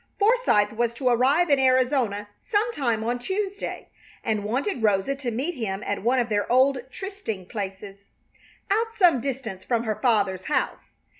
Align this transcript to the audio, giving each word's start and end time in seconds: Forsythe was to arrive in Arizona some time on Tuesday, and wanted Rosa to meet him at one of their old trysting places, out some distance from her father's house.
Forsythe 0.17 0.71
was 0.73 0.95
to 0.95 1.09
arrive 1.09 1.51
in 1.51 1.59
Arizona 1.59 2.27
some 2.41 2.73
time 2.73 3.03
on 3.03 3.19
Tuesday, 3.19 3.91
and 4.23 4.43
wanted 4.43 4.81
Rosa 4.81 5.15
to 5.17 5.29
meet 5.29 5.53
him 5.53 5.83
at 5.85 6.01
one 6.01 6.17
of 6.17 6.27
their 6.27 6.51
old 6.51 6.79
trysting 6.89 7.45
places, 7.45 7.97
out 8.71 8.87
some 8.97 9.21
distance 9.21 9.63
from 9.63 9.83
her 9.83 9.99
father's 10.01 10.45
house. 10.45 10.89